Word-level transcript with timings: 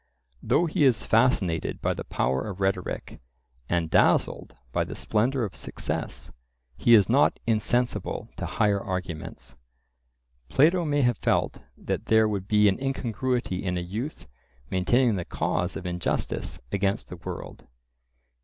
Though 0.41 0.65
he 0.65 0.83
is 0.83 1.05
fascinated 1.05 1.79
by 1.79 1.93
the 1.93 2.03
power 2.03 2.47
of 2.49 2.59
rhetoric, 2.59 3.19
and 3.69 3.87
dazzled 3.87 4.55
by 4.71 4.83
the 4.83 4.95
splendour 4.95 5.43
of 5.43 5.55
success, 5.55 6.31
he 6.75 6.95
is 6.95 7.07
not 7.07 7.39
insensible 7.45 8.27
to 8.37 8.47
higher 8.47 8.79
arguments. 8.81 9.53
Plato 10.49 10.85
may 10.85 11.03
have 11.03 11.19
felt 11.19 11.59
that 11.77 12.07
there 12.07 12.27
would 12.27 12.47
be 12.47 12.67
an 12.67 12.79
incongruity 12.81 13.63
in 13.63 13.77
a 13.77 13.81
youth 13.81 14.25
maintaining 14.71 15.17
the 15.17 15.23
cause 15.25 15.75
of 15.75 15.85
injustice 15.85 16.59
against 16.71 17.09
the 17.09 17.17
world. 17.17 17.67